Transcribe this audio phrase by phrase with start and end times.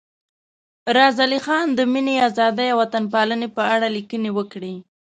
[0.95, 4.73] زار علي خان د مینې، ازادۍ او وطن پالنې په اړه لیکنې وکړې.